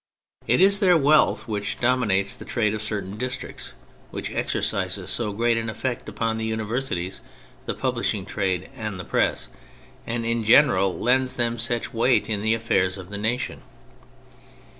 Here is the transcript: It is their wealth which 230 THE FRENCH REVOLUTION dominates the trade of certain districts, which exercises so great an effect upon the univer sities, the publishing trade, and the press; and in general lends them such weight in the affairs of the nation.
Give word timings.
It 0.47 0.59
is 0.61 0.79
their 0.79 0.97
wealth 0.97 1.47
which 1.47 1.77
230 1.77 1.79
THE 2.23 2.27
FRENCH 2.27 2.33
REVOLUTION 2.33 2.35
dominates 2.35 2.35
the 2.35 2.53
trade 2.53 2.73
of 2.73 2.81
certain 3.13 3.17
districts, 3.19 3.73
which 4.09 4.31
exercises 4.31 5.11
so 5.11 5.31
great 5.31 5.57
an 5.57 5.69
effect 5.69 6.09
upon 6.09 6.39
the 6.39 6.49
univer 6.49 6.79
sities, 6.81 7.21
the 7.67 7.75
publishing 7.75 8.25
trade, 8.25 8.71
and 8.75 8.99
the 8.99 9.05
press; 9.05 9.49
and 10.07 10.25
in 10.25 10.43
general 10.43 10.97
lends 10.97 11.35
them 11.35 11.59
such 11.59 11.93
weight 11.93 12.27
in 12.27 12.41
the 12.41 12.55
affairs 12.55 12.97
of 12.97 13.11
the 13.11 13.19
nation. 13.19 13.61